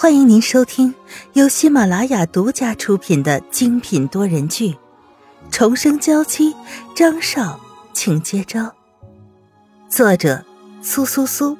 [0.00, 0.94] 欢迎您收听
[1.34, 4.70] 由喜马拉雅独家出品的精品多人剧
[5.50, 6.54] 《重生娇妻》，
[6.96, 7.60] 张少，
[7.92, 8.74] 请接招。
[9.90, 10.42] 作者：
[10.80, 11.54] 苏苏苏，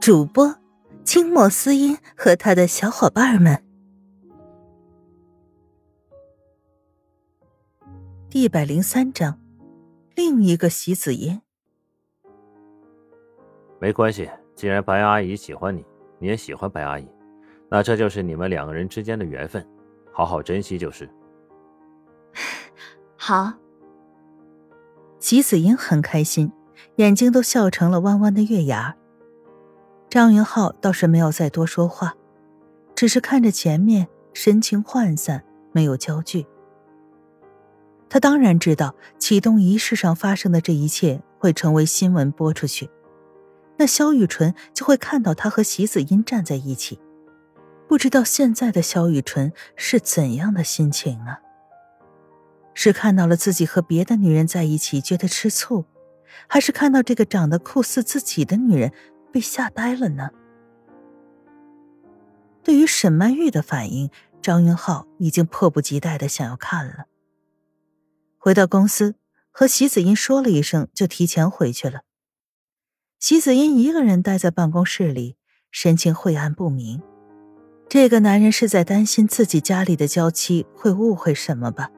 [0.00, 0.56] 主播：
[1.04, 3.62] 清墨思音和他的小伙伴们。
[8.32, 9.38] 一百零三章，
[10.14, 11.42] 另一个席子音。
[13.78, 15.84] 没关系，既然白阿姨喜欢你，
[16.18, 17.06] 你也喜欢白阿姨。
[17.68, 19.66] 那这就是你们两个人之间的缘分，
[20.12, 21.08] 好好珍惜就是。
[23.16, 23.52] 好。
[25.18, 26.52] 席子英很开心，
[26.96, 28.94] 眼睛都笑成了弯弯的月牙。
[30.08, 32.14] 张云浩倒是没有再多说话，
[32.94, 35.42] 只是看着前面，神情涣散，
[35.72, 36.46] 没有焦距。
[38.08, 42.88] 他当然知道启动仪式上发生的这一切会成为新闻播出去，
[43.78, 47.00] 那萧雨纯就会看到他和席子英站在一起。
[47.88, 51.40] 不知道现在的萧雨纯是怎样的心情啊？
[52.74, 55.86] 是看到了自己和别的女人在一起觉得吃醋，
[56.48, 58.92] 还是看到这个长得酷似自己的女人
[59.32, 60.30] 被吓呆了呢？
[62.62, 64.10] 对于沈曼玉的反应，
[64.42, 67.06] 张云浩已经迫不及待的想要看了。
[68.36, 69.14] 回到公司，
[69.50, 72.00] 和席子音说了一声，就提前回去了。
[73.18, 75.36] 席子音一个人待在办公室里，
[75.70, 77.00] 神情晦暗不明。
[77.88, 81.90] 这个男人是在担心自己家里的娇妻会误会什么吧，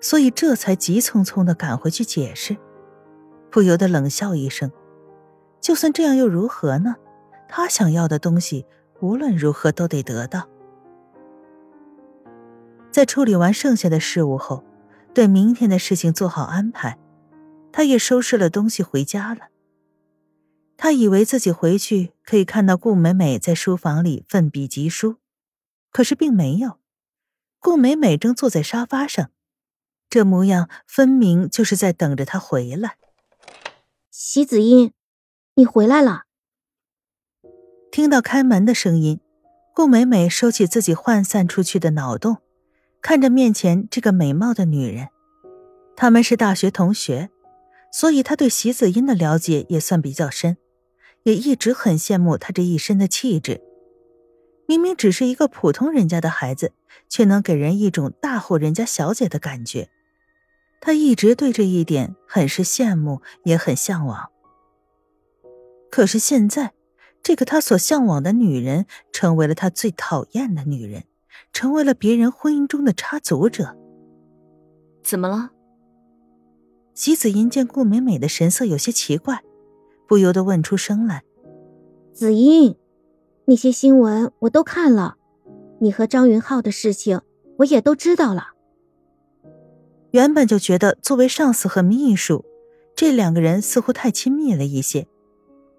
[0.00, 2.56] 所以这才急匆匆的赶回去解释，
[3.50, 4.70] 不由得冷笑一声。
[5.60, 6.96] 就算这样又如何呢？
[7.48, 8.66] 他想要的东西
[9.00, 10.48] 无论如何都得得到。
[12.90, 14.64] 在处理完剩下的事务后，
[15.14, 16.98] 对明天的事情做好安排，
[17.70, 19.51] 他也收拾了东西回家了。
[20.82, 25.18] 他以为自己回去可以看到顾美美在书房里奋笔疾书，
[25.92, 26.80] 可是并没有。
[27.60, 29.30] 顾美美正坐在沙发上，
[30.10, 32.96] 这模样分明就是在等着他回来。
[34.10, 34.92] 席子音，
[35.54, 36.24] 你回来了。
[37.92, 39.20] 听到开门的声音，
[39.72, 42.38] 顾美美收起自己涣散出去的脑洞，
[43.00, 45.10] 看着面前这个美貌的女人。
[45.94, 47.30] 他们是大学同学，
[47.92, 50.56] 所以她对席子音的了解也算比较深。
[51.24, 53.60] 也一直很羡慕他这一身的气质，
[54.66, 56.72] 明明只是一个普通人家的孩子，
[57.08, 59.88] 却能给人一种大户人家小姐的感觉。
[60.80, 64.30] 他一直对这一点很是羡慕，也很向往。
[65.90, 66.72] 可是现在，
[67.22, 71.04] 这个他所向往的女人，成为了他最讨厌的女人，
[71.52, 73.76] 成为了别人婚姻中的插足者。
[75.04, 75.50] 怎么了？
[76.94, 79.44] 席子吟见顾美美的神色有些奇怪。
[80.12, 81.24] 不由得问出声来
[82.12, 82.76] ：“子英，
[83.46, 85.16] 那些新闻我都看了，
[85.78, 87.22] 你和张云浩的事情
[87.56, 88.48] 我也都知道了。
[90.10, 92.44] 原本就觉得作为上司和秘书，
[92.94, 95.06] 这两个人似乎太亲密了一些，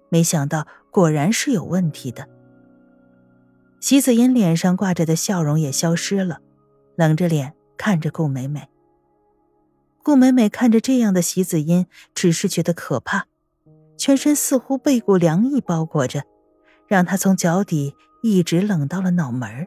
[0.08, 2.28] 没想到果然是有问题的。”
[3.78, 6.40] 席子英脸上挂着的笑容也消失了，
[6.96, 8.68] 冷着脸看着顾美美。
[10.02, 11.86] 顾美美看着这样的席子英，
[12.16, 13.26] 只是觉得可怕。
[14.04, 16.24] 全身似乎被股凉意包裹着，
[16.86, 19.66] 让他从脚底一直冷到了脑门儿。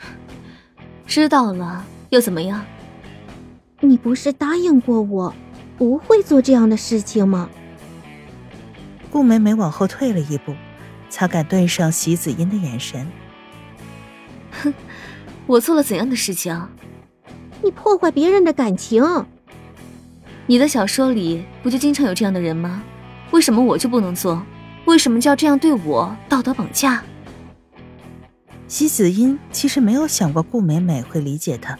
[1.06, 2.66] 知道了又怎么样？
[3.78, 5.32] 你不是答应过我，
[5.78, 7.48] 不会做这样的事情吗？
[9.12, 10.52] 顾美美往后退了一步，
[11.08, 13.06] 才敢对上席子音的眼神。
[14.50, 14.74] 哼，
[15.46, 16.60] 我做了怎样的事情？
[17.66, 19.04] 你破坏别人的感情，
[20.46, 22.80] 你的小说里不就经常有这样的人吗？
[23.32, 24.40] 为什么我就不能做？
[24.84, 27.02] 为什么就要这样对我道德绑架？
[28.68, 31.76] 席子音其实没有想过顾美美会理解他，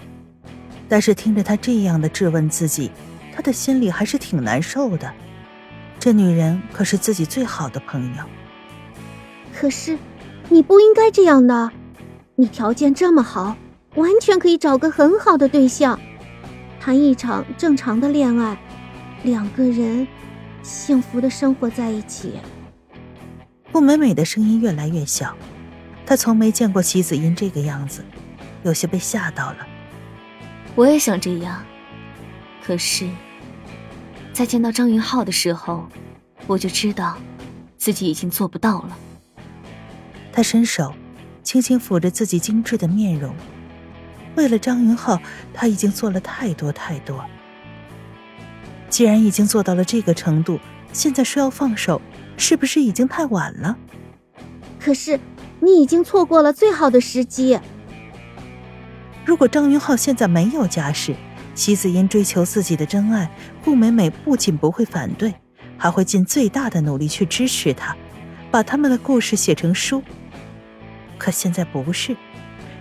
[0.89, 2.91] 但是听着她这样的质问自己，
[3.33, 5.09] 他的心里还是挺难受的。
[6.01, 8.25] 这女人可是自己最好的朋友。
[9.55, 9.97] 可是，
[10.49, 11.71] 你不应该这样的，
[12.35, 13.57] 你条件这么好。
[13.97, 15.99] 完全可以找个很好的对象，
[16.79, 18.57] 谈一场正常的恋爱，
[19.23, 20.07] 两个人
[20.63, 22.35] 幸福的生活在一起。
[23.73, 25.35] 顾美美的声音越来越小，
[26.05, 28.05] 她从没见过席子音这个样子，
[28.63, 29.67] 有些被吓到了。
[30.75, 31.65] 我也想这样，
[32.63, 33.09] 可是，
[34.35, 35.89] 在见到张云浩的时候，
[36.47, 37.17] 我就知道
[37.79, 38.97] 自己已经做不到了。
[40.33, 40.93] 他伸手，
[41.43, 43.35] 轻轻抚着自己精致的面容。
[44.37, 45.21] 为了张云浩，
[45.53, 47.25] 他已经做了太多太多。
[48.89, 50.61] 既然已经做到了这个程度，
[50.93, 52.01] 现在说要放手，
[52.37, 53.77] 是不是已经太晚了？
[54.79, 55.19] 可是
[55.61, 57.59] 你已经错过了最好的时机。
[59.25, 61.17] 如果张云浩现在没有家室，
[61.55, 63.29] 席子音追求自己的真爱，
[63.65, 65.35] 顾美美不仅不会反对，
[65.77, 67.97] 还会尽最大的努力去支持他，
[68.51, 70.03] 把他们的故事写成书。
[71.19, 72.17] 可现在不是，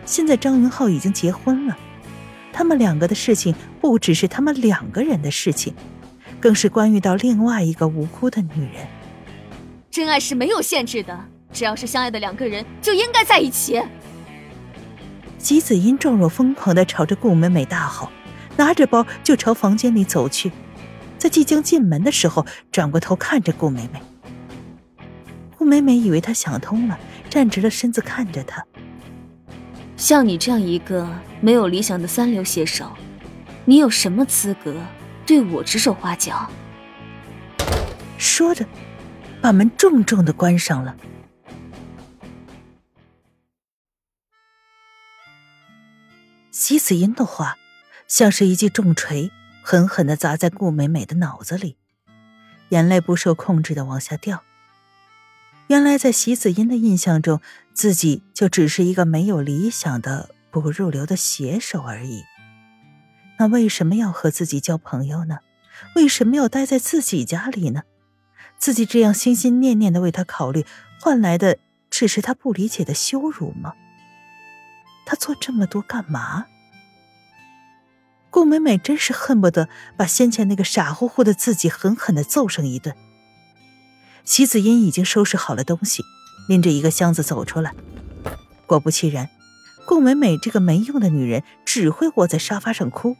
[0.05, 1.75] 现在张云浩已经结婚了，
[2.53, 5.73] 他们两个的事情不只是他们两个人的事情，
[6.39, 8.87] 更是关于到另外一个无辜的女人。
[9.89, 13.81] 真爱是没有限制的，只要是相爱的两个人就应该在一起。
[15.39, 18.09] 吉子音状若疯狂的朝着顾美美大吼，
[18.57, 20.51] 拿着包就朝房间里走去，
[21.17, 23.99] 在即将进门的时候，转过头看着顾美美。
[25.57, 26.99] 顾美美以为他想通了。
[27.27, 28.63] 站直了身子看着他，
[30.05, 31.09] 像你这样一个
[31.41, 32.95] 没有理想的三流写手，
[33.65, 34.79] 你有什么资格
[35.25, 36.47] 对我指手画脚？
[38.15, 38.63] 说着，
[39.41, 40.95] 把门重重的关上了。
[46.51, 47.55] 席子音的话，
[48.07, 49.31] 像是一记重锤，
[49.63, 51.77] 狠狠的砸在顾美美的脑子里，
[52.69, 54.43] 眼泪不受控制的往下掉。
[55.67, 57.41] 原来，在席子音的印象中，
[57.73, 62.23] 自己就只是一个没有理想的不入流的写手而已。
[63.39, 65.39] 那为什么要和自己交朋友呢？
[65.95, 67.81] 为什么要待在自己家里呢？
[68.57, 70.65] 自己这样心心念念的为他考虑，
[71.01, 71.57] 换来的
[71.89, 73.73] 只是他不理解的羞辱吗？
[75.05, 76.45] 他做这么多干嘛？
[78.29, 79.67] 顾美美真是恨不得
[79.97, 82.95] 把先前那个傻乎乎的自己狠狠的揍上一顿。
[84.25, 86.03] 席子音已经收拾好了东西，
[86.47, 87.73] 拎着一个箱子走出来。
[88.65, 89.29] 果不其然，
[89.85, 93.15] 顾美美这个没用的女人只会窝在沙发上哭。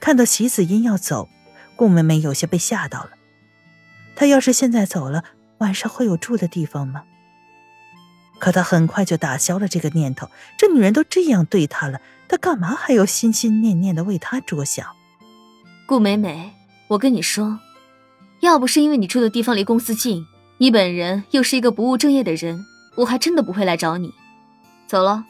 [0.00, 1.28] 看到席子音要走，
[1.76, 3.10] 顾美美有些被吓到了。
[4.16, 5.24] 她要是现在走了，
[5.58, 7.04] 晚上会有住的地方吗？
[8.40, 10.28] 可她很快就打消了这个念头。
[10.58, 14.88] 这女人都这样对她了，她干嘛还要心心念念的为她着想？
[15.86, 16.52] 顾美美，
[16.88, 17.60] 我跟你说。
[18.44, 20.26] 要不是因为你住的地方离公司近，
[20.58, 22.62] 你本人又是一个不务正业的人，
[22.96, 24.12] 我还真的不会来找你。
[24.86, 25.24] 走了。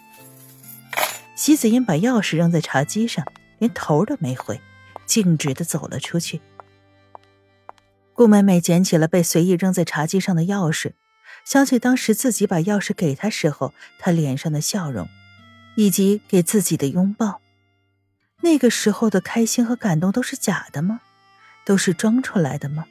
[1.36, 3.24] 席子英把钥匙扔在茶几上，
[3.58, 4.60] 连头都没回，
[5.06, 6.40] 径直的走了出去。
[8.14, 10.94] 顾美美捡起了被随意扔在茶几上的钥匙，
[11.44, 15.08] 想起当时自己把钥匙给他时候，他脸上的笑容，
[15.76, 17.40] 以及给自己的拥抱，
[18.40, 21.00] 那个时候的开心和感动都是假的吗？
[21.64, 22.84] 都是装出来的吗？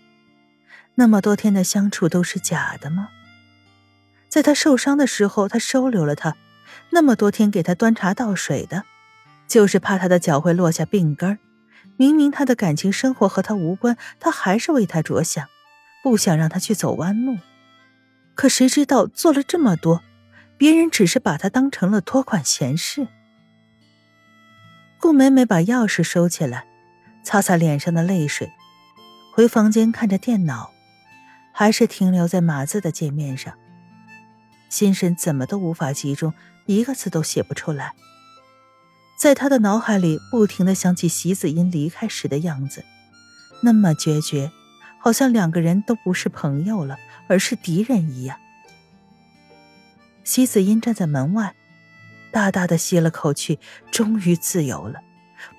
[0.96, 3.10] 那么多天的相处都是假的吗？
[4.30, 6.36] 在他受伤的时候，他收留了他，
[6.92, 8.84] 那么多天给他端茶倒水的，
[9.48, 11.38] 就是怕他的脚会落下病根
[11.98, 15.48] 明明他的感情生活和他无关，他还是为他着想，
[16.02, 17.38] 不想让他去走弯路。
[18.34, 20.02] 可谁知道做了这么多，
[20.58, 23.08] 别人只是把他当成了拖款闲事。
[25.00, 26.66] 顾美美把钥匙收起来，
[27.24, 28.52] 擦擦脸上的泪水，
[29.36, 30.73] 回房间看着电脑。
[31.54, 33.54] 还是停留在码字的界面上，
[34.70, 36.34] 心神怎么都无法集中，
[36.66, 37.94] 一个字都写不出来。
[39.16, 42.84] 在他的脑海里不停的想起席子音离开时的样子，
[43.62, 44.52] 那么决绝，
[45.00, 46.98] 好像两个人都不是朋友了，
[47.30, 48.38] 而是敌人一样。
[50.24, 51.54] 席子音站在门外，
[52.32, 53.60] 大大的吸了口气，
[53.92, 55.02] 终于自由了。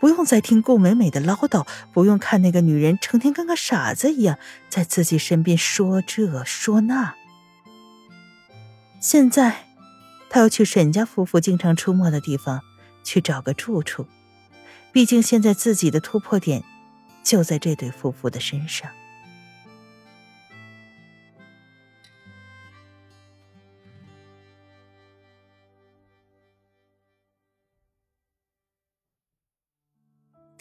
[0.00, 4.38] 不用再听顾美美的唠叨，不用看那个女人成天跟个傻子一样
[4.68, 7.14] 在自己身边说这说那。
[9.00, 9.66] 现在，
[10.30, 12.62] 他要去沈家夫妇经常出没的地方
[13.02, 14.06] 去找个住处，
[14.92, 16.64] 毕竟现在自己的突破点
[17.22, 18.90] 就在这对夫妇的身上。